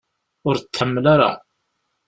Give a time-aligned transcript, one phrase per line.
[0.47, 1.31] Ur t-tḥemmel ara.